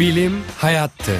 [0.00, 1.16] Bilim hayattır.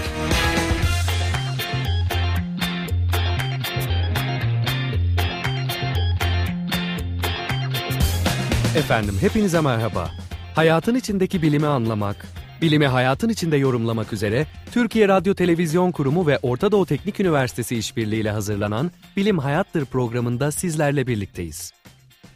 [8.76, 10.11] Efendim hepinize merhaba.
[10.54, 12.26] Hayatın içindeki bilimi anlamak,
[12.62, 18.30] bilimi hayatın içinde yorumlamak üzere Türkiye Radyo Televizyon Kurumu ve Orta Doğu Teknik Üniversitesi işbirliğiyle
[18.30, 21.73] hazırlanan Bilim Hayattır programında sizlerle birlikteyiz.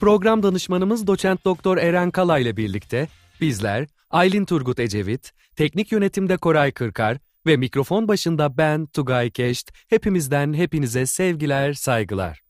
[0.01, 3.09] Program danışmanımız doçent doktor Eren Kala ile birlikte
[3.41, 10.55] bizler Aylin Turgut Ecevit, teknik yönetimde Koray Kırkar ve mikrofon başında ben Tugay Keşt, hepimizden
[10.55, 12.41] hepinize sevgiler, saygılar.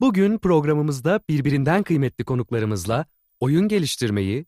[0.00, 3.06] Bugün programımızda birbirinden kıymetli konuklarımızla
[3.40, 4.46] oyun geliştirmeyi,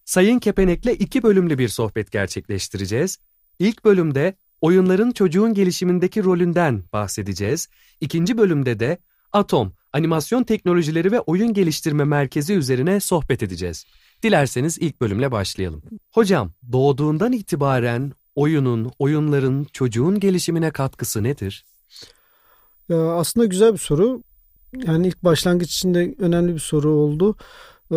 [0.05, 3.19] Sayın Kepenek'le iki bölümlü bir sohbet gerçekleştireceğiz.
[3.59, 7.69] İlk bölümde oyunların çocuğun gelişimindeki rolünden bahsedeceğiz.
[8.01, 8.99] İkinci bölümde de
[9.33, 13.85] Atom, Animasyon Teknolojileri ve Oyun Geliştirme Merkezi üzerine sohbet edeceğiz.
[14.23, 15.83] Dilerseniz ilk bölümle başlayalım.
[16.11, 21.65] Hocam, doğduğundan itibaren oyunun, oyunların çocuğun gelişimine katkısı nedir?
[22.89, 24.23] Ya aslında güzel bir soru.
[24.87, 27.37] Yani ilk başlangıç içinde önemli bir soru oldu.
[27.93, 27.97] Ee,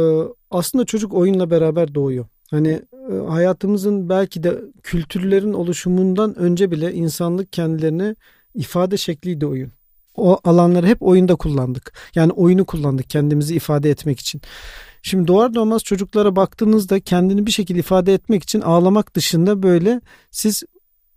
[0.51, 2.25] aslında çocuk oyunla beraber doğuyor.
[2.51, 8.15] Hani e, hayatımızın belki de kültürlerin oluşumundan önce bile insanlık kendilerini
[8.55, 9.71] ifade şekliydi oyun.
[10.15, 11.93] O alanları hep oyunda kullandık.
[12.15, 14.41] Yani oyunu kullandık kendimizi ifade etmek için.
[15.01, 20.01] Şimdi doğar doğmaz çocuklara baktığınızda kendini bir şekilde ifade etmek için ağlamak dışında böyle
[20.31, 20.63] siz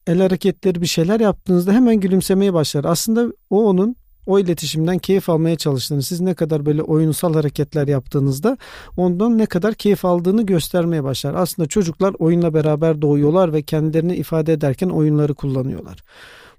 [0.06, 2.84] el hareketleri bir şeyler yaptığınızda hemen gülümsemeye başlar.
[2.84, 3.97] Aslında o onun
[4.28, 8.59] o iletişimden keyif almaya çalıştığını, siz ne kadar böyle oyunsal hareketler yaptığınızda
[8.97, 11.34] ondan ne kadar keyif aldığını göstermeye başlar.
[11.34, 15.99] Aslında çocuklar oyunla beraber doğuyorlar ve kendilerini ifade ederken oyunları kullanıyorlar.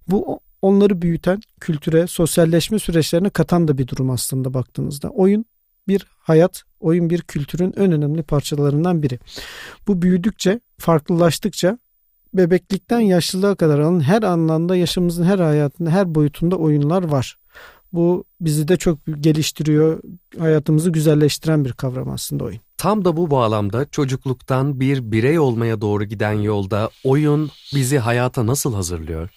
[0.07, 5.09] Bu onları büyüten, kültüre, sosyalleşme süreçlerine katan da bir durum aslında baktığınızda.
[5.09, 5.45] Oyun
[5.87, 9.19] bir hayat, oyun bir kültürün en önemli parçalarından biri.
[9.87, 11.77] Bu büyüdükçe, farklılaştıkça
[12.33, 17.37] bebeklikten yaşlılığa kadar alan her anlamda yaşamımızın her hayatında, her boyutunda oyunlar var.
[17.93, 20.01] Bu bizi de çok geliştiriyor,
[20.39, 22.59] hayatımızı güzelleştiren bir kavram aslında oyun.
[22.77, 28.73] Tam da bu bağlamda çocukluktan bir birey olmaya doğru giden yolda oyun bizi hayata nasıl
[28.73, 29.29] hazırlıyor?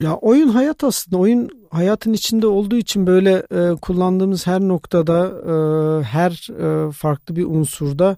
[0.00, 1.16] Ya oyun hayat aslında.
[1.16, 7.44] Oyun hayatın içinde olduğu için böyle e, kullandığımız her noktada, e, her e, farklı bir
[7.44, 8.16] unsurda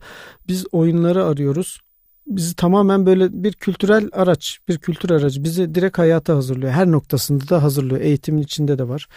[0.49, 1.81] biz oyunları arıyoruz.
[2.27, 5.45] Bizi tamamen böyle bir kültürel araç, bir kültür aracı.
[5.45, 6.73] Bizi direkt hayata hazırlıyor.
[6.73, 8.01] Her noktasında da hazırlıyor.
[8.01, 9.09] Eğitimin içinde de var.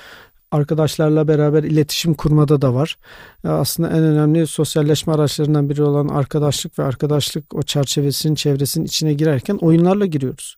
[0.51, 2.97] Arkadaşlarla beraber iletişim kurmada da var.
[3.43, 9.55] Aslında en önemli sosyalleşme araçlarından biri olan arkadaşlık ve arkadaşlık o çerçevesinin, çevresinin içine girerken
[9.55, 10.57] oyunlarla giriyoruz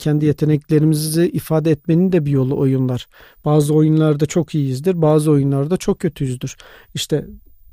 [0.00, 3.06] kendi yeteneklerimizi ifade etmenin de bir yolu oyunlar.
[3.44, 6.56] Bazı oyunlarda çok iyiyizdir, bazı oyunlarda çok kötüyüzdür.
[6.94, 7.26] İşte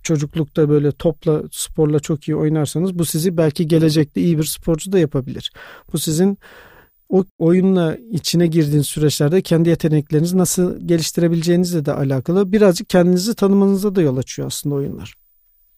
[0.07, 5.00] çocuklukta böyle topla, sporla çok iyi oynarsanız bu sizi belki gelecekte iyi bir sporcu da
[5.00, 5.51] yapabilir.
[5.94, 6.38] Bu sizin
[7.09, 14.01] o oyunla içine girdiğiniz süreçlerde kendi yeteneklerinizi nasıl geliştirebileceğinizle de alakalı birazcık kendinizi tanımanıza da
[14.01, 15.26] yol açıyor aslında oyunlar.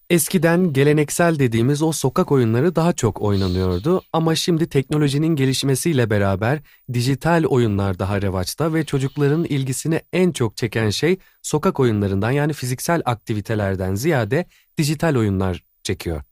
[0.09, 6.59] Eskiden geleneksel dediğimiz o sokak oyunları daha çok oynanıyordu ama şimdi teknolojinin gelişmesiyle beraber
[6.93, 13.01] dijital oyunlar daha revaçta ve çocukların ilgisini en çok çeken şey sokak oyunlarından yani fiziksel
[13.05, 14.45] aktivitelerden ziyade
[14.77, 16.23] dijital oyunlar çekiyor.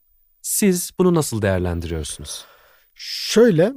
[0.42, 2.46] Siz bunu nasıl değerlendiriyorsunuz?
[2.96, 3.74] Şöyle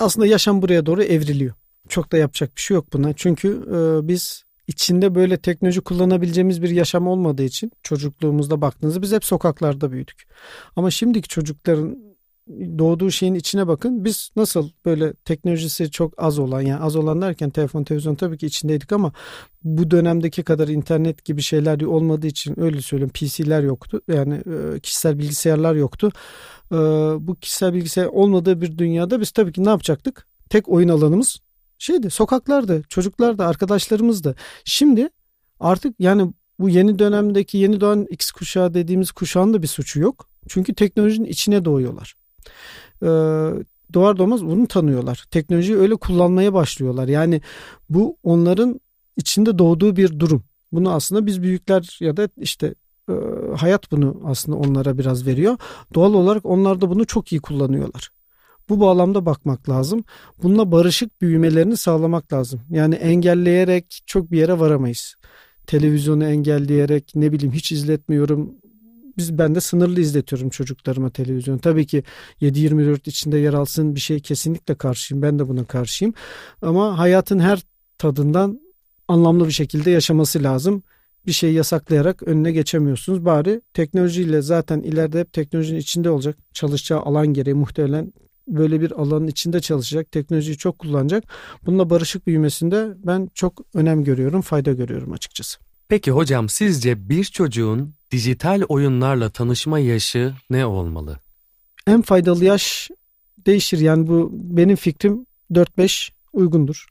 [0.00, 1.54] aslında yaşam buraya doğru evriliyor.
[1.88, 3.12] Çok da yapacak bir şey yok buna.
[3.12, 9.24] Çünkü e, biz içinde böyle teknoloji kullanabileceğimiz bir yaşam olmadığı için çocukluğumuzda baktığınızda biz hep
[9.24, 10.22] sokaklarda büyüdük.
[10.76, 12.12] Ama şimdiki çocukların
[12.78, 14.04] doğduğu şeyin içine bakın.
[14.04, 18.46] Biz nasıl böyle teknolojisi çok az olan yani az olan derken telefon televizyon tabii ki
[18.46, 19.12] içindeydik ama
[19.64, 24.00] bu dönemdeki kadar internet gibi şeyler olmadığı için öyle söyleyeyim PC'ler yoktu.
[24.08, 26.12] Yani e, kişisel bilgisayarlar yoktu.
[26.72, 26.76] E,
[27.20, 30.26] bu kişisel bilgisayar olmadığı bir dünyada biz tabii ki ne yapacaktık?
[30.50, 31.40] Tek oyun alanımız
[31.82, 34.34] şeydi sokaklarda çocuklarda arkadaşlarımızdı.
[34.64, 35.08] Şimdi
[35.60, 40.28] artık yani bu yeni dönemdeki yeni doğan X kuşağı dediğimiz kuşağın da bir suçu yok.
[40.48, 42.14] Çünkü teknolojinin içine doğuyorlar.
[43.02, 43.06] Ee,
[43.94, 45.24] doğar doğmaz bunu tanıyorlar.
[45.30, 47.08] Teknolojiyi öyle kullanmaya başlıyorlar.
[47.08, 47.40] Yani
[47.90, 48.80] bu onların
[49.16, 50.44] içinde doğduğu bir durum.
[50.72, 52.74] Bunu aslında biz büyükler ya da işte
[53.08, 53.14] e,
[53.56, 55.58] hayat bunu aslında onlara biraz veriyor.
[55.94, 58.10] Doğal olarak onlar da bunu çok iyi kullanıyorlar.
[58.68, 60.04] Bu bağlamda bakmak lazım.
[60.42, 62.60] Bununla barışık büyümelerini sağlamak lazım.
[62.70, 65.14] Yani engelleyerek çok bir yere varamayız.
[65.66, 68.54] Televizyonu engelleyerek ne bileyim hiç izletmiyorum.
[69.16, 71.58] Biz ben de sınırlı izletiyorum çocuklarıma televizyon.
[71.58, 72.02] Tabii ki
[72.40, 75.22] 7-24 içinde yer alsın bir şey kesinlikle karşıyım.
[75.22, 76.14] Ben de buna karşıyım.
[76.62, 77.62] Ama hayatın her
[77.98, 78.60] tadından
[79.08, 80.82] anlamlı bir şekilde yaşaması lazım.
[81.26, 83.24] Bir şeyi yasaklayarak önüne geçemiyorsunuz.
[83.24, 86.36] Bari teknolojiyle zaten ileride hep teknolojinin içinde olacak.
[86.52, 88.12] Çalışacağı alan gereği muhtemelen
[88.56, 91.24] böyle bir alanın içinde çalışacak, teknolojiyi çok kullanacak.
[91.66, 95.58] Bununla barışık büyümesinde ben çok önem görüyorum, fayda görüyorum açıkçası.
[95.88, 101.18] Peki hocam sizce bir çocuğun dijital oyunlarla tanışma yaşı ne olmalı?
[101.86, 102.90] En faydalı yaş
[103.46, 103.78] değişir.
[103.78, 106.86] Yani bu benim fikrim 4-5 uygundur.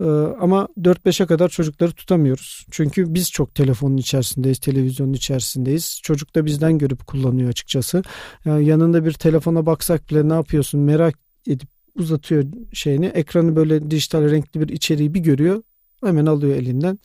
[0.00, 0.04] Ee,
[0.40, 2.66] ama 4-5'e kadar çocukları tutamıyoruz.
[2.70, 6.00] Çünkü biz çok telefonun içerisindeyiz, televizyonun içerisindeyiz.
[6.02, 8.02] Çocuk da bizden görüp kullanıyor açıkçası.
[8.44, 13.06] Yani yanında bir telefona baksak bile ne yapıyorsun merak edip uzatıyor şeyini.
[13.06, 15.62] Ekranı böyle dijital renkli bir içeriği bir görüyor.
[16.04, 16.98] Hemen alıyor elinden.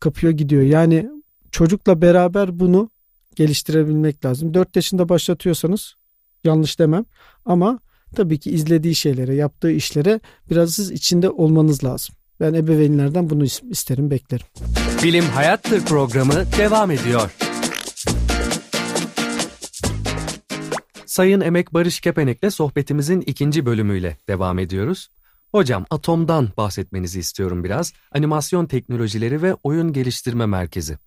[0.00, 0.62] Kapıyor gidiyor.
[0.62, 1.10] Yani
[1.50, 2.90] çocukla beraber bunu
[3.36, 4.54] geliştirebilmek lazım.
[4.54, 5.94] 4 yaşında başlatıyorsanız
[6.44, 7.04] yanlış demem
[7.44, 7.78] ama
[8.16, 10.20] tabii ki izlediği şeylere, yaptığı işlere
[10.50, 12.14] biraz siz içinde olmanız lazım.
[12.40, 14.46] Ben ebeveynlerden bunu isterim, beklerim.
[15.02, 17.30] Bilim Hayattır programı devam ediyor.
[21.06, 25.08] Sayın Emek Barış Kepenek'le sohbetimizin ikinci bölümüyle devam ediyoruz.
[25.52, 27.92] Hocam Atom'dan bahsetmenizi istiyorum biraz.
[28.12, 30.98] Animasyon Teknolojileri ve Oyun Geliştirme Merkezi.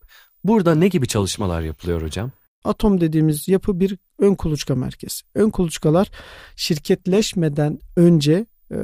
[0.44, 2.32] Burada ne gibi çalışmalar yapılıyor hocam?
[2.64, 5.22] Atom dediğimiz yapı bir ön kuluçka merkezi.
[5.36, 6.12] Ön kuluçkalar
[6.56, 8.78] şirketleşmeden önce e,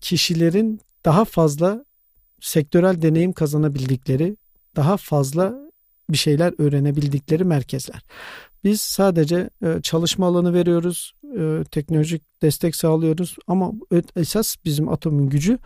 [0.00, 1.84] kişilerin daha fazla
[2.40, 4.36] sektörel deneyim kazanabildikleri,
[4.76, 5.54] daha fazla
[6.10, 8.02] bir şeyler öğrenebildikleri merkezler.
[8.64, 13.72] Biz sadece e, çalışma alanı veriyoruz, e, teknolojik destek sağlıyoruz ama
[14.16, 15.58] esas bizim atomun gücü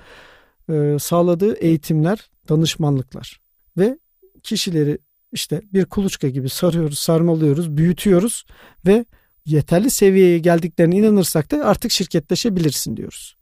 [0.98, 3.40] sağladığı eğitimler, danışmanlıklar
[3.78, 3.98] ve
[4.42, 4.98] kişileri
[5.32, 8.44] işte bir kuluçka gibi sarıyoruz, sarmalıyoruz, büyütüyoruz
[8.86, 9.04] ve
[9.46, 13.36] yeterli seviyeye geldiklerine inanırsak da artık şirketleşebilirsin diyoruz.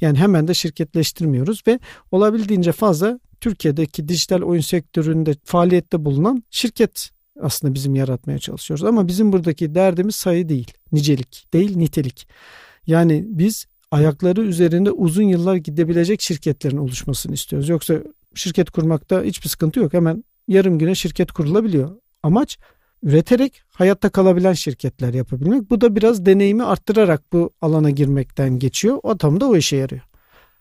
[0.00, 1.78] Yani hemen de şirketleştirmiyoruz ve
[2.10, 8.84] olabildiğince fazla Türkiye'deki dijital oyun sektöründe faaliyette bulunan şirket aslında bizim yaratmaya çalışıyoruz.
[8.84, 12.28] Ama bizim buradaki derdimiz sayı değil, nicelik değil, nitelik.
[12.86, 17.68] Yani biz ayakları üzerinde uzun yıllar gidebilecek şirketlerin oluşmasını istiyoruz.
[17.68, 17.94] Yoksa
[18.34, 19.92] şirket kurmakta hiçbir sıkıntı yok.
[19.92, 21.90] Hemen yarım güne şirket kurulabiliyor.
[22.22, 22.58] Amaç
[23.02, 25.70] üreterek hayatta kalabilen şirketler yapabilmek.
[25.70, 28.98] Bu da biraz deneyimi arttırarak bu alana girmekten geçiyor.
[29.04, 30.02] Atom da o işe yarıyor.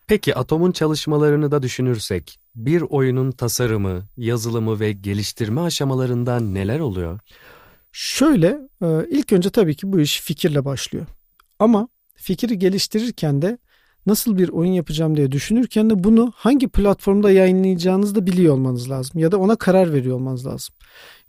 [0.08, 7.20] Peki Atom'un çalışmalarını da düşünürsek bir oyunun tasarımı, yazılımı ve geliştirme aşamalarında neler oluyor?
[7.92, 11.06] Şöyle e, ilk önce tabii ki bu iş fikirle başlıyor.
[11.60, 13.58] Ama fikri geliştirirken de
[14.06, 19.20] nasıl bir oyun yapacağım diye düşünürken de bunu hangi platformda yayınlayacağınızı da biliyor olmanız lazım.
[19.20, 20.76] Ya da ona karar veriyor olmanız lazım.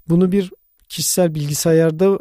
[0.09, 0.51] Bunu bir
[0.89, 2.19] kişisel bilgisayarda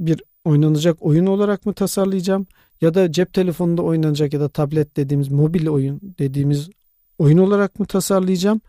[0.00, 2.46] bir oynanacak oyun olarak mı tasarlayacağım?
[2.80, 6.70] Ya da cep telefonunda oynanacak ya da tablet dediğimiz mobil oyun dediğimiz
[7.18, 8.60] oyun olarak mı tasarlayacağım?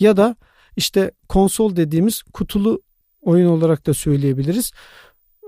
[0.00, 0.36] Ya da
[0.76, 2.82] işte konsol dediğimiz kutulu
[3.22, 4.72] oyun olarak da söyleyebiliriz.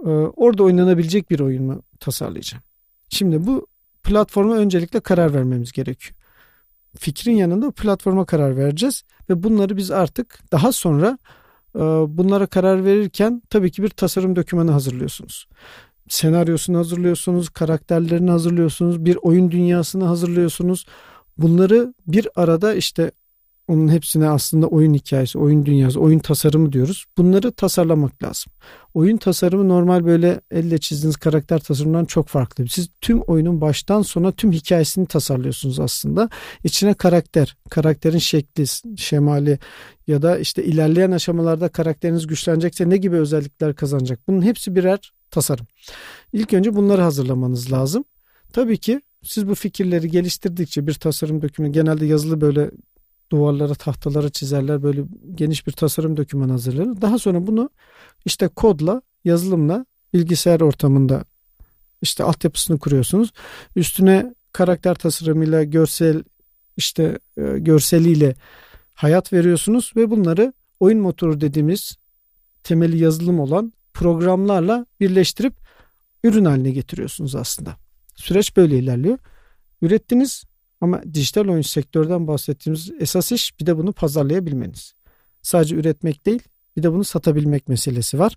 [0.05, 2.63] Ee, orada oynanabilecek bir oyun mu tasarlayacağım?
[3.09, 3.67] Şimdi bu
[4.07, 6.15] platforma öncelikle karar vermemiz gerekiyor.
[6.97, 11.19] Fikrin yanında platforma karar vereceğiz ve bunları biz artık daha sonra
[11.75, 15.49] e, bunlara karar verirken tabii ki bir tasarım dokümanı hazırlıyorsunuz.
[16.09, 20.87] Senaryosunu hazırlıyorsunuz, karakterlerini hazırlıyorsunuz, bir oyun dünyasını hazırlıyorsunuz.
[21.39, 23.11] Bunları bir arada işte
[23.69, 27.05] onun hepsine aslında oyun hikayesi, oyun dünyası, oyun tasarımı diyoruz.
[27.19, 28.53] Bunları tasarlamak lazım.
[28.95, 32.69] Oyun tasarımı normal böyle elle çizdiğiniz karakter tasarımından çok farklı.
[32.69, 36.29] Siz tüm oyunun baştan sona tüm hikayesini tasarlıyorsunuz aslında.
[36.65, 38.65] İçine karakter, karakterin şekli,
[38.97, 39.59] şemali
[40.07, 44.21] ya da işte ilerleyen aşamalarda karakteriniz güçlenecekse ne gibi özellikler kazanacak?
[44.29, 45.67] Bunun hepsi birer tasarım.
[46.33, 48.05] İlk önce bunları hazırlamanız lazım.
[48.53, 52.71] Tabii ki siz bu fikirleri geliştirdikçe bir tasarım dökümü genelde yazılı böyle
[53.33, 54.83] duvarlara, tahtalara çizerler.
[54.83, 55.05] Böyle
[55.35, 57.03] geniş bir tasarım dokümanı hazırlarlar.
[57.03, 57.71] Daha sonra bunu
[58.25, 61.25] işte kodla, yazılımla bilgisayar ortamında
[62.03, 63.33] işte altyapısını kuruyorsunuz.
[63.77, 66.25] Üstüne karakter tasarımıyla, görsel
[66.77, 68.35] işte e, görseliyle
[68.95, 71.97] hayat veriyorsunuz ve bunları oyun motoru dediğimiz
[72.63, 75.55] temeli yazılım olan programlarla birleştirip
[76.25, 77.77] ürün haline getiriyorsunuz aslında.
[78.15, 79.19] Süreç böyle ilerliyor.
[79.83, 80.45] Ürettiniz
[80.81, 84.95] ama dijital oyun sektörden bahsettiğimiz esas iş bir de bunu pazarlayabilmeniz.
[85.43, 86.43] Sadece üretmek değil
[86.77, 88.37] bir de bunu satabilmek meselesi var.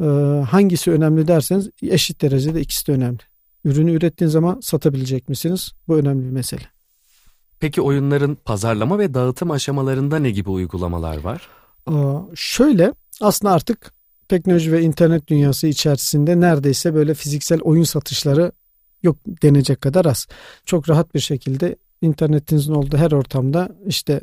[0.00, 0.04] Ee,
[0.44, 3.18] hangisi önemli derseniz eşit derecede ikisi de önemli.
[3.64, 5.72] Ürünü ürettiğin zaman satabilecek misiniz?
[5.88, 6.62] Bu önemli bir mesele.
[7.60, 11.48] Peki oyunların pazarlama ve dağıtım aşamalarında ne gibi uygulamalar var?
[11.90, 11.94] Ee,
[12.34, 13.92] şöyle aslında artık
[14.28, 18.52] teknoloji ve internet dünyası içerisinde neredeyse böyle fiziksel oyun satışları
[19.02, 20.26] yok denecek kadar az.
[20.66, 24.20] Çok rahat bir şekilde internetinizin olduğu her ortamda işte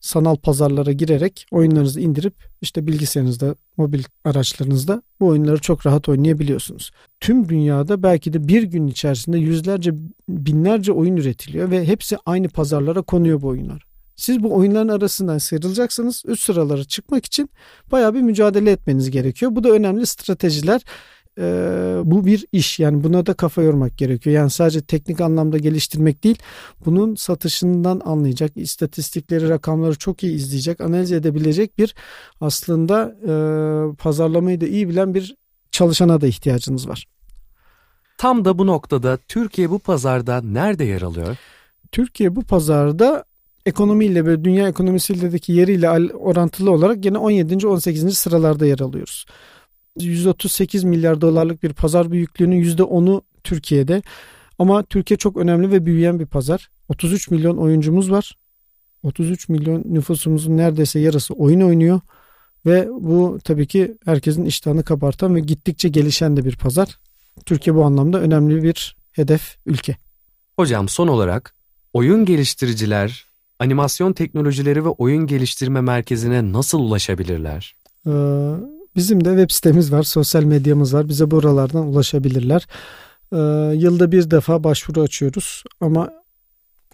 [0.00, 6.90] sanal pazarlara girerek oyunlarınızı indirip işte bilgisayarınızda, mobil araçlarınızda bu oyunları çok rahat oynayabiliyorsunuz.
[7.20, 9.92] Tüm dünyada belki de bir gün içerisinde yüzlerce,
[10.28, 13.90] binlerce oyun üretiliyor ve hepsi aynı pazarlara konuyor bu oyunlar.
[14.16, 16.22] Siz bu oyunların arasından sıyrılacaksınız.
[16.26, 17.50] Üst sıralara çıkmak için
[17.92, 19.56] baya bir mücadele etmeniz gerekiyor.
[19.56, 20.82] Bu da önemli stratejiler
[21.38, 21.42] e,
[22.04, 24.36] bu bir iş yani buna da kafa yormak gerekiyor.
[24.36, 26.38] Yani sadece teknik anlamda geliştirmek değil
[26.84, 31.94] bunun satışından anlayacak istatistikleri rakamları çok iyi izleyecek analiz edebilecek bir
[32.40, 33.32] aslında e,
[33.96, 35.36] pazarlamayı da iyi bilen bir
[35.70, 37.06] çalışana da ihtiyacınız var.
[38.18, 41.36] Tam da bu noktada Türkiye bu pazarda nerede yer alıyor?
[41.92, 43.24] Türkiye bu pazarda
[43.66, 47.66] ekonomiyle ve dünya ekonomisiyle yeriyle orantılı olarak yine 17.
[47.66, 48.18] 18.
[48.18, 49.26] sıralarda yer alıyoruz.
[49.98, 54.02] 138 milyar dolarlık bir pazar büyüklüğünün %10'u Türkiye'de.
[54.58, 56.70] Ama Türkiye çok önemli ve büyüyen bir pazar.
[56.88, 58.36] 33 milyon oyuncumuz var.
[59.02, 62.00] 33 milyon nüfusumuzun neredeyse yarısı oyun oynuyor.
[62.66, 66.98] Ve bu tabii ki herkesin iştahını kabartan ve gittikçe gelişen de bir pazar.
[67.46, 69.96] Türkiye bu anlamda önemli bir hedef ülke.
[70.56, 71.54] Hocam son olarak
[71.92, 73.26] oyun geliştiriciler
[73.58, 77.74] animasyon teknolojileri ve oyun geliştirme merkezine nasıl ulaşabilirler?
[78.06, 78.10] Ee,
[78.96, 81.08] Bizim de web sitemiz var, sosyal medyamız var.
[81.08, 82.66] Bize buralardan ulaşabilirler.
[83.32, 83.36] Ee,
[83.76, 86.10] yılda bir defa başvuru açıyoruz ama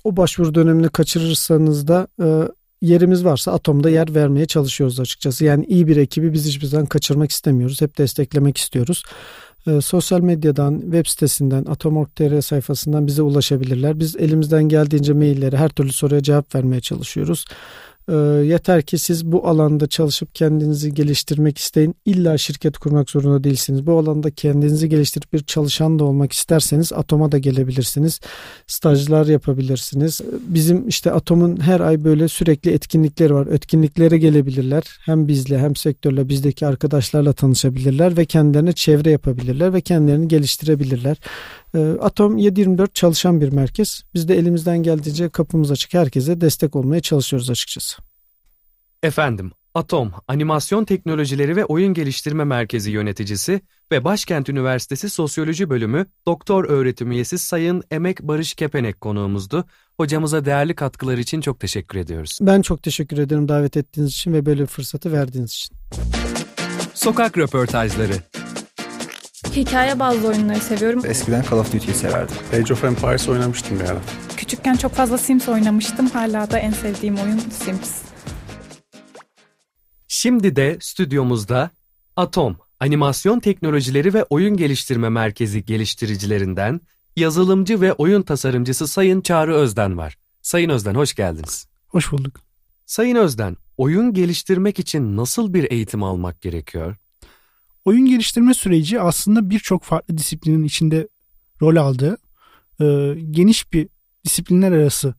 [0.05, 2.49] o başvuru dönemini kaçırırsanız da e,
[2.83, 5.45] yerimiz varsa Atom'da yer vermeye çalışıyoruz açıkçası.
[5.45, 7.81] Yani iyi bir ekibi biz hiçbir zaman kaçırmak istemiyoruz.
[7.81, 9.03] Hep desteklemek istiyoruz.
[9.67, 14.01] E, sosyal medyadan, web sitesinden, Atom.tr sayfasından bize ulaşabilirler.
[14.01, 17.45] Biz elimizden geldiğince mailleri her türlü soruya cevap vermeye çalışıyoruz.
[18.09, 21.95] E, yeter ki siz bu alanda çalışıp kendinizi geliştirmek isteyin.
[22.05, 23.87] İlla şirket kurmak zorunda değilsiniz.
[23.87, 28.21] Bu alanda kendinizi geliştirip bir çalışan da olmak isterseniz Atom'a da gelebilirsiniz.
[28.67, 30.21] Stajlar yapabilirsiniz.
[30.49, 33.47] Bizim işte Atom'un her ay böyle sürekli etkinlikleri var.
[33.47, 34.83] Etkinliklere gelebilirler.
[35.05, 41.17] Hem bizle hem sektörle bizdeki arkadaşlarla tanışabilirler ve kendilerine çevre yapabilirler ve kendilerini geliştirebilirler.
[41.77, 44.03] Ee, Atom 724 çalışan bir merkez.
[44.15, 48.03] Biz de elimizden geldiğince kapımız açık herkese destek olmaya çalışıyoruz açıkçası.
[49.03, 53.61] Efendim, Atom, Animasyon Teknolojileri ve Oyun Geliştirme Merkezi yöneticisi
[53.93, 59.65] ve Başkent Üniversitesi Sosyoloji Bölümü Doktor Öğretim Üyesi Sayın Emek Barış Kepenek konuğumuzdu.
[59.97, 62.39] Hocamıza değerli katkılar için çok teşekkür ediyoruz.
[62.41, 65.77] Ben çok teşekkür ederim davet ettiğiniz için ve böyle fırsatı verdiğiniz için.
[66.95, 68.13] Sokak röportajları
[69.57, 71.03] Hikaye bazlı oyunları seviyorum.
[71.07, 72.37] Eskiden Call of Duty'yi severdim.
[72.53, 74.01] Age of Empires oynamıştım bir ara.
[74.37, 76.11] Küçükken çok fazla Sims oynamıştım.
[76.11, 78.03] Hala da en sevdiğim oyun Sims.
[80.09, 81.71] Şimdi de stüdyomuzda
[82.17, 86.81] Atom, Animasyon Teknolojileri ve Oyun Geliştirme Merkezi geliştiricilerinden
[87.17, 90.19] yazılımcı ve oyun tasarımcısı Sayın Çağrı Özden var.
[90.43, 91.67] Sayın Özden hoş geldiniz.
[91.89, 92.41] Hoş bulduk.
[92.87, 96.97] Sayın Özden, oyun geliştirmek için nasıl bir eğitim almak gerekiyor?
[97.87, 101.09] Oyun geliştirme süreci aslında birçok farklı disiplinin içinde
[101.63, 102.17] rol aldığı
[102.81, 102.85] e,
[103.31, 103.89] geniş bir
[104.25, 105.15] disiplinler arası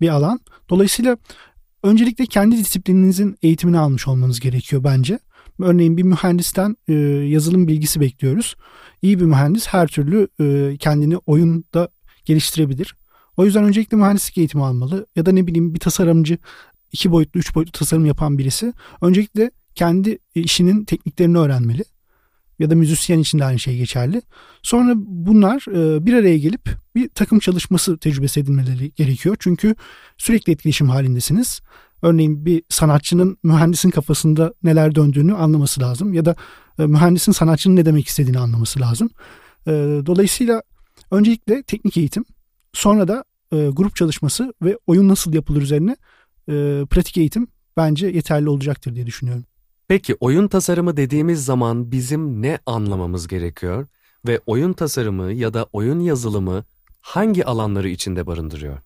[0.00, 0.40] bir alan.
[0.70, 1.16] Dolayısıyla
[1.82, 5.18] öncelikle kendi disiplininizin eğitimini almış olmanız gerekiyor bence.
[5.60, 6.92] Örneğin bir mühendisten e,
[7.28, 8.54] yazılım bilgisi bekliyoruz.
[9.02, 11.88] İyi bir mühendis her türlü e, kendini oyunda
[12.24, 12.96] geliştirebilir.
[13.36, 16.38] O yüzden öncelikle mühendislik eğitimi almalı ya da ne bileyim bir tasarımcı
[16.92, 21.84] iki boyutlu, üç boyutlu tasarım yapan birisi öncelikle kendi işinin tekniklerini öğrenmeli
[22.62, 24.22] ya da müzisyen için de aynı şey geçerli.
[24.62, 29.36] Sonra bunlar e, bir araya gelip bir takım çalışması tecrübesi edinmeleri gerekiyor.
[29.38, 29.74] Çünkü
[30.18, 31.60] sürekli etkileşim halindesiniz.
[32.02, 36.36] Örneğin bir sanatçının mühendisin kafasında neler döndüğünü anlaması lazım ya da
[36.78, 39.10] e, mühendisin sanatçının ne demek istediğini anlaması lazım.
[39.66, 39.70] E,
[40.06, 40.62] dolayısıyla
[41.10, 42.24] öncelikle teknik eğitim,
[42.72, 45.96] sonra da grup çalışması ve oyun nasıl yapılır üzerine
[46.86, 49.44] pratik eğitim bence yeterli olacaktır diye düşünüyorum.
[49.92, 53.86] Peki oyun tasarımı dediğimiz zaman bizim ne anlamamız gerekiyor
[54.26, 56.64] ve oyun tasarımı ya da oyun yazılımı
[57.00, 58.78] hangi alanları içinde barındırıyor?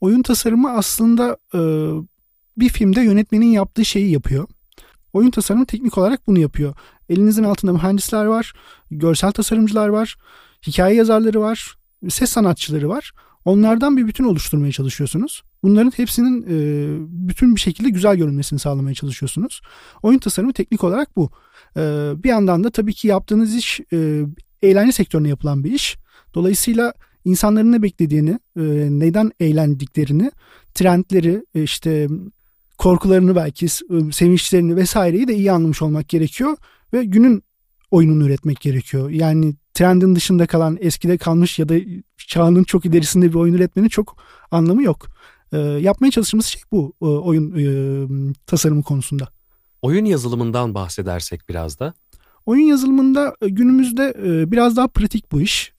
[0.00, 1.60] Oyun tasarımı aslında e,
[2.56, 4.48] bir filmde yönetmenin yaptığı şeyi yapıyor.
[5.12, 6.74] oyun tasarımı teknik olarak bunu yapıyor.
[7.08, 8.52] Elinizin altında mühendisler var,
[8.90, 10.16] görsel tasarımcılar var,
[10.66, 11.76] hikaye yazarları var,
[12.08, 13.12] ses sanatçıları var.
[13.44, 15.42] Onlardan bir bütün oluşturmaya çalışıyorsunuz.
[15.62, 16.56] Bunların hepsinin e,
[17.28, 19.60] bütün bir şekilde güzel görünmesini sağlamaya çalışıyorsunuz.
[20.02, 21.30] Oyun tasarımı teknik olarak bu.
[21.76, 21.80] E,
[22.24, 24.22] bir yandan da tabii ki yaptığınız iş e,
[24.62, 25.96] eğlence sektörüne yapılan bir iş.
[26.34, 26.92] Dolayısıyla
[27.24, 30.30] insanların ne beklediğini, e, neden eğlendiklerini,
[30.74, 32.08] trendleri, e, işte
[32.78, 36.56] korkularını belki, e, sevinçlerini vesaireyi de iyi anlamış olmak gerekiyor
[36.92, 37.42] ve günün
[37.90, 39.10] oyununu üretmek gerekiyor.
[39.10, 41.74] Yani trendin dışında kalan, eskide kalmış ya da
[42.16, 44.16] çağının çok ilerisinde bir oyun üretmenin çok
[44.50, 45.06] anlamı yok.
[45.52, 47.64] E, yapmaya çalıştığımız şey bu e, oyun e,
[48.46, 49.28] tasarımı konusunda.
[49.82, 51.94] Oyun yazılımından bahsedersek biraz da.
[52.46, 54.14] Oyun yazılımında e, günümüzde
[54.52, 55.72] biraz daha pratik bu iş.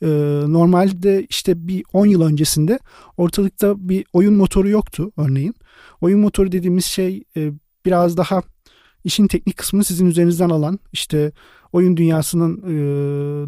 [0.48, 2.80] Normalde işte bir 10 yıl öncesinde
[3.18, 5.56] ortalıkta bir oyun motoru yoktu örneğin.
[6.02, 7.24] Oyun motoru dediğimiz şey
[7.86, 8.42] biraz daha
[9.04, 11.32] işin teknik kısmını sizin üzerinizden alan işte
[11.74, 12.58] oyun dünyasının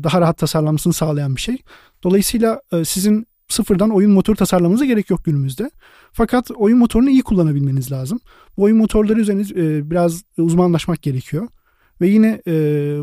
[0.04, 1.58] daha rahat tasarlanmasını sağlayan bir şey.
[2.04, 5.72] Dolayısıyla sizin sıfırdan oyun motoru tasarlamanıza gerek yok günümüzde.
[6.12, 8.20] Fakat oyun motorunu iyi kullanabilmeniz lazım.
[8.58, 9.43] Bu oyun motorları üzerine
[9.91, 11.48] biraz uzmanlaşmak gerekiyor.
[12.01, 12.53] Ve yine e,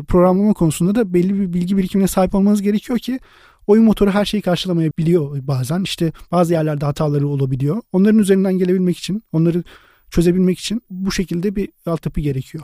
[0.07, 3.19] programlama konusunda da belli bir bilgi birikimine sahip olmanız gerekiyor ki
[3.67, 5.83] oyun motoru her şeyi karşılamayabiliyor bazen.
[5.83, 7.81] İşte bazı yerlerde hataları olabiliyor.
[7.91, 9.63] Onların üzerinden gelebilmek için, onları
[10.09, 12.63] çözebilmek için bu şekilde bir altyapı gerekiyor.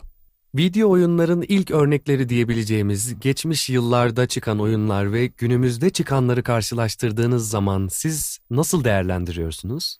[0.57, 8.39] Video oyunların ilk örnekleri diyebileceğimiz geçmiş yıllarda çıkan oyunlar ve günümüzde çıkanları karşılaştırdığınız zaman siz
[8.49, 9.97] nasıl değerlendiriyorsunuz?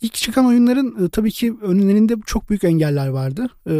[0.00, 3.46] İlk çıkan oyunların e, tabii ki önlerinde çok büyük engeller vardı.
[3.66, 3.70] E,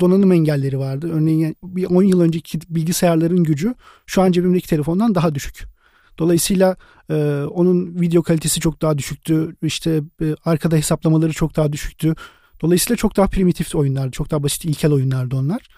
[0.00, 1.10] donanım engelleri vardı.
[1.12, 3.74] Örneğin bir 10 yıl önceki bilgisayarların gücü
[4.06, 5.64] şu an cebimdeki telefondan daha düşük.
[6.18, 6.76] Dolayısıyla
[7.10, 7.14] e,
[7.50, 9.56] onun video kalitesi çok daha düşüktü.
[9.62, 12.14] İşte e, arkada hesaplamaları çok daha düşüktü.
[12.62, 14.10] Dolayısıyla çok daha primitif oyunlardı.
[14.10, 15.68] Çok daha basit ilkel oyunlardı onlar.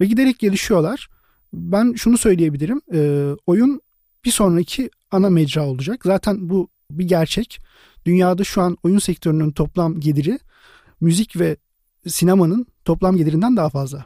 [0.00, 1.08] Ve giderek gelişiyorlar.
[1.52, 2.80] Ben şunu söyleyebilirim.
[2.94, 3.80] E, oyun
[4.24, 6.00] bir sonraki ana mecra olacak.
[6.04, 7.58] Zaten bu bir gerçek.
[8.06, 10.38] Dünyada şu an oyun sektörünün toplam geliri
[11.00, 11.56] müzik ve
[12.06, 14.04] sinemanın toplam gelirinden daha fazla.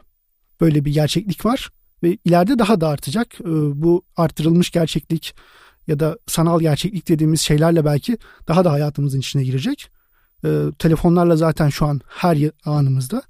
[0.61, 1.69] Böyle bir gerçeklik var
[2.03, 3.39] ve ileride daha da artacak.
[3.75, 5.35] Bu arttırılmış gerçeklik
[5.87, 8.17] ya da sanal gerçeklik dediğimiz şeylerle belki
[8.47, 9.89] daha da hayatımızın içine girecek.
[10.45, 13.21] Ee, telefonlarla zaten şu an her anımızda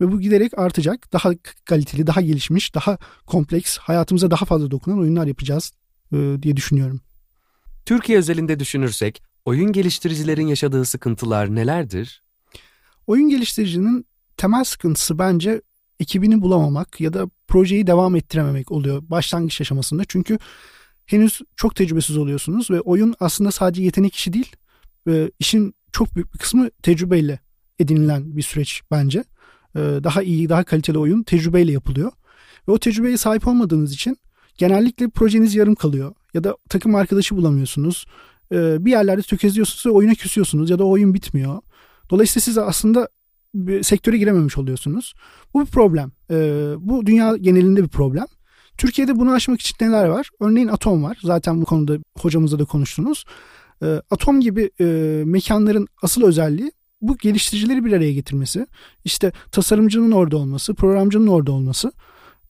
[0.00, 1.12] ve bu giderek artacak.
[1.12, 1.30] Daha
[1.64, 5.72] kaliteli, daha gelişmiş, daha kompleks, hayatımıza daha fazla dokunan oyunlar yapacağız
[6.12, 7.00] e, diye düşünüyorum.
[7.84, 12.22] Türkiye özelinde düşünürsek Oyun geliştiricilerin yaşadığı sıkıntılar nelerdir?
[13.06, 15.62] Oyun geliştiricinin temel sıkıntısı bence
[16.00, 20.02] ekibini bulamamak ya da projeyi devam ettirememek oluyor başlangıç aşamasında.
[20.08, 20.38] Çünkü
[21.06, 24.56] henüz çok tecrübesiz oluyorsunuz ve oyun aslında sadece yetenek işi değil.
[25.06, 27.38] Ve işin çok büyük bir kısmı tecrübeyle
[27.78, 29.24] edinilen bir süreç bence.
[29.76, 32.12] Ee, daha iyi, daha kaliteli oyun tecrübeyle yapılıyor.
[32.68, 34.16] Ve o tecrübeye sahip olmadığınız için
[34.58, 36.14] genellikle projeniz yarım kalıyor.
[36.34, 38.06] Ya da takım arkadaşı bulamıyorsunuz.
[38.52, 41.60] Ee, bir yerlerde tökezliyorsunuz ve oyuna küsüyorsunuz ya da oyun bitmiyor.
[42.10, 43.08] Dolayısıyla siz aslında
[43.54, 45.14] bir sektöre girememiş oluyorsunuz.
[45.54, 46.12] Bu bir problem.
[46.30, 48.26] Ee, bu dünya genelinde bir problem.
[48.78, 50.28] Türkiye'de bunu aşmak için neler var?
[50.40, 51.18] Örneğin Atom var.
[51.22, 53.24] Zaten bu konuda hocamızla da konuştunuz.
[53.82, 54.84] Ee, Atom gibi e,
[55.24, 58.66] mekanların asıl özelliği bu geliştiricileri bir araya getirmesi.
[59.04, 61.92] İşte tasarımcının orada olması, programcının orada olması.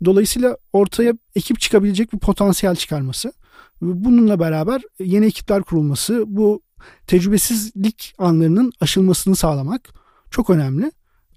[0.05, 3.33] Dolayısıyla ortaya ekip çıkabilecek bir potansiyel çıkarması.
[3.81, 6.63] Bununla beraber yeni ekipler kurulması, bu
[7.07, 9.89] tecrübesizlik anlarının aşılmasını sağlamak
[10.31, 10.93] çok önemli.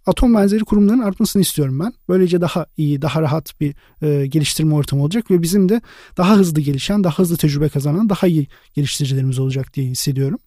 [0.05, 1.93] Atom benzeri kurumların artmasını istiyorum ben.
[2.09, 5.81] Böylece daha iyi, daha rahat bir e, geliştirme ortamı olacak ve bizim de
[6.17, 10.39] daha hızlı gelişen, daha hızlı tecrübe kazanan, daha iyi geliştiricilerimiz olacak diye hissediyorum.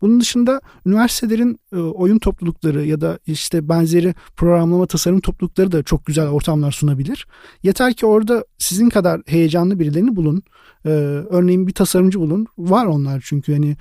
[0.00, 6.28] Bunun dışında üniversitelerin oyun toplulukları ya da işte benzeri programlama tasarım toplulukları da çok güzel
[6.28, 7.26] ortamlar sunabilir.
[7.62, 10.42] Yeter ki orada sizin kadar heyecanlı birilerini bulun.
[10.84, 12.46] Örneğin bir tasarımcı bulun.
[12.58, 13.76] Var onlar çünkü hani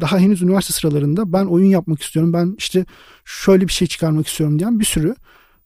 [0.00, 2.32] daha henüz üniversite sıralarında ben oyun yapmak istiyorum.
[2.32, 2.86] Ben işte
[3.24, 5.14] şöyle bir şey çıkarmak istiyorum diyen bir sürü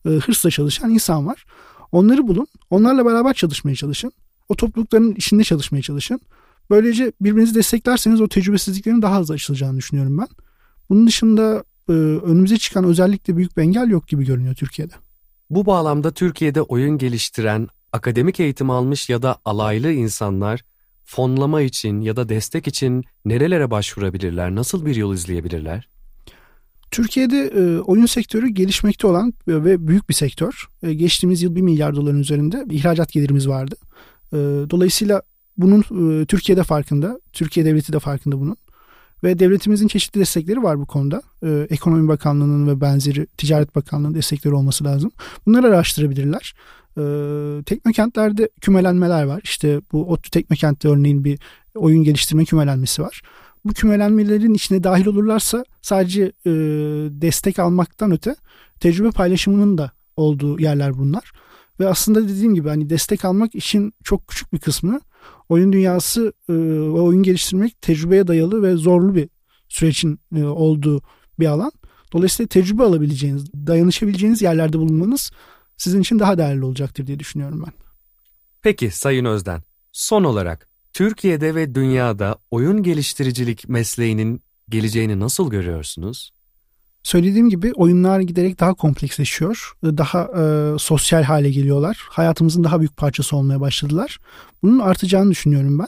[0.04, 1.44] hırsla çalışan insan var.
[1.92, 2.46] Onları bulun.
[2.70, 4.12] Onlarla beraber çalışmaya çalışın.
[4.48, 6.20] O toplulukların içinde çalışmaya çalışın.
[6.70, 10.28] Böylece birbirinizi desteklerseniz o tecrübesizliklerin daha hızlı aşılacağını düşünüyorum ben.
[10.90, 14.94] Bunun dışında e, önümüze çıkan özellikle büyük bir engel yok gibi görünüyor Türkiye'de.
[15.50, 20.64] Bu bağlamda Türkiye'de oyun geliştiren, akademik eğitim almış ya da alaylı insanlar
[21.04, 24.54] fonlama için ya da destek için nerelere başvurabilirler?
[24.54, 25.88] Nasıl bir yol izleyebilirler?
[26.90, 30.66] Türkiye'de e, oyun sektörü gelişmekte olan ve büyük bir sektör.
[30.82, 33.76] E, geçtiğimiz yıl 1 milyar doların üzerinde ihracat gelirimiz vardı.
[34.32, 34.36] E,
[34.70, 35.22] dolayısıyla
[35.58, 35.80] bunun
[36.22, 38.56] e, Türkiye'de farkında, Türkiye devleti de farkında bunun.
[39.24, 41.22] Ve devletimizin çeşitli destekleri var bu konuda.
[41.42, 45.10] Ee, Ekonomi Bakanlığı'nın ve benzeri Ticaret Bakanlığı'nın destekleri olması lazım.
[45.46, 46.54] Bunları araştırabilirler.
[46.98, 49.40] Ee, teknokentlerde kümelenmeler var.
[49.44, 51.38] İşte bu ODTÜ Teknokent'te örneğin bir
[51.74, 53.22] oyun geliştirme kümelenmesi var.
[53.64, 56.50] Bu kümelenmelerin içine dahil olurlarsa sadece e,
[57.10, 58.36] destek almaktan öte
[58.80, 61.32] tecrübe paylaşımının da olduğu yerler bunlar.
[61.80, 65.00] Ve aslında dediğim gibi hani destek almak işin çok küçük bir kısmı.
[65.48, 69.28] Oyun dünyası e, ve oyun geliştirmek tecrübeye dayalı ve zorlu bir
[69.68, 71.02] sürecin e, olduğu
[71.38, 71.72] bir alan.
[72.12, 75.30] Dolayısıyla tecrübe alabileceğiniz, dayanışabileceğiniz yerlerde bulunmanız
[75.76, 77.72] sizin için daha değerli olacaktır diye düşünüyorum ben.
[78.62, 79.62] Peki Sayın Özden,
[79.92, 86.30] son olarak Türkiye'de ve dünyada oyun geliştiricilik mesleğinin geleceğini nasıl görüyorsunuz?
[87.06, 89.72] Söylediğim gibi oyunlar giderek daha kompleksleşiyor.
[89.84, 91.98] Daha e, sosyal hale geliyorlar.
[92.10, 94.18] Hayatımızın daha büyük parçası olmaya başladılar.
[94.62, 95.86] Bunun artacağını düşünüyorum ben.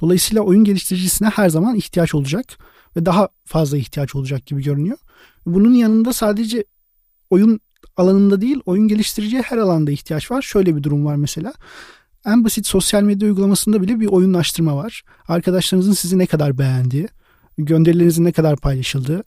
[0.00, 2.58] Dolayısıyla oyun geliştiricisine her zaman ihtiyaç olacak
[2.96, 4.98] ve daha fazla ihtiyaç olacak gibi görünüyor.
[5.46, 6.64] Bunun yanında sadece
[7.30, 7.60] oyun
[7.96, 10.42] alanında değil, oyun geliştiriciye her alanda ihtiyaç var.
[10.42, 11.52] Şöyle bir durum var mesela.
[12.26, 15.02] En basit sosyal medya uygulamasında bile bir oyunlaştırma var.
[15.28, 17.08] Arkadaşlarınızın sizi ne kadar beğendiği,
[17.58, 19.24] gönderilerinizin ne kadar paylaşıldığı,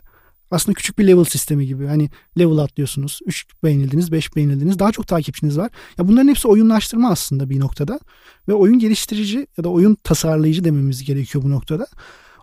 [0.53, 1.85] aslında küçük bir level sistemi gibi.
[1.87, 3.19] Hani level atlıyorsunuz.
[3.25, 4.79] 3 beğenildiniz, 5 beğenildiniz.
[4.79, 5.71] Daha çok takipçiniz var.
[5.97, 7.99] Ya bunların hepsi oyunlaştırma aslında bir noktada.
[8.47, 11.87] Ve oyun geliştirici ya da oyun tasarlayıcı dememiz gerekiyor bu noktada.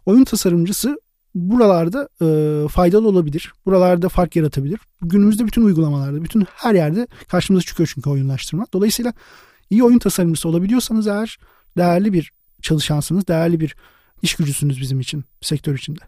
[0.07, 1.01] Oyun tasarımcısı
[1.35, 3.53] buralarda e, faydalı olabilir.
[3.67, 4.81] Buralarda fark yaratabilir.
[5.03, 8.67] Günümüzde bütün uygulamalarda, bütün her yerde karşımıza çıkıyor çünkü oyunlaştırma.
[8.73, 9.13] Dolayısıyla
[9.71, 11.39] iyi oyun tasarımcısı olabiliyorsanız eğer
[11.77, 13.77] değerli bir çalışansınız, değerli bir
[14.23, 16.01] iş gücüsünüz bizim için, sektör içinde.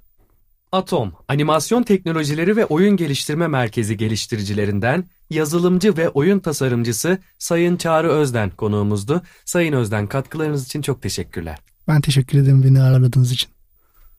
[0.72, 8.50] Atom, animasyon teknolojileri ve oyun geliştirme merkezi geliştiricilerinden yazılımcı ve oyun tasarımcısı Sayın Çağrı Özden
[8.50, 9.22] konuğumuzdu.
[9.44, 11.58] Sayın Özden katkılarınız için çok teşekkürler.
[11.88, 13.50] Ben teşekkür ederim beni aradığınız için.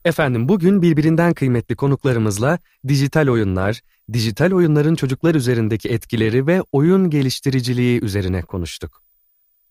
[0.05, 3.81] Efendim bugün birbirinden kıymetli konuklarımızla dijital oyunlar,
[4.13, 9.03] dijital oyunların çocuklar üzerindeki etkileri ve oyun geliştiriciliği üzerine konuştuk.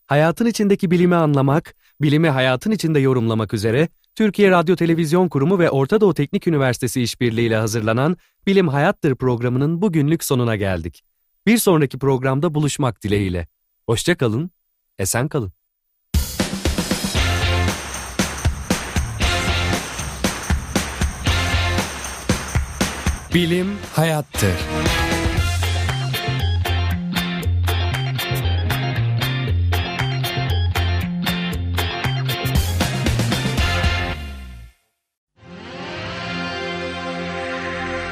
[0.06, 6.00] Hayatın içindeki bilimi anlamak, bilimi hayatın içinde yorumlamak üzere Türkiye Radyo Televizyon Kurumu ve Orta
[6.00, 11.02] Doğu Teknik Üniversitesi işbirliğiyle hazırlanan Bilim Hayattır programının bugünlük sonuna geldik.
[11.46, 13.46] Bir sonraki programda buluşmak dileğiyle.
[13.86, 14.50] Hoşça kalın,
[14.98, 15.52] esen kalın.
[23.34, 24.54] Bilim hayattır.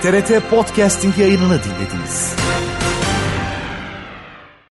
[0.02, 2.39] TRT Podcasting yayınını dinlediniz.